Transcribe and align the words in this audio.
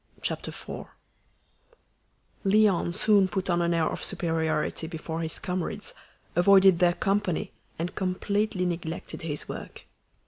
Chapter 0.23 0.51
Four 0.51 0.95
Léon 2.43 2.91
soon 2.91 3.27
put 3.27 3.51
on 3.51 3.61
an 3.61 3.71
air 3.71 3.85
of 3.85 4.03
superiority 4.03 4.87
before 4.87 5.21
his 5.21 5.37
comrades, 5.37 5.93
avoided 6.35 6.79
their 6.79 6.93
company, 6.93 7.51
and 7.77 7.93
completely 7.93 8.65
neglected 8.65 9.21
his 9.21 9.47
work. 9.47 9.85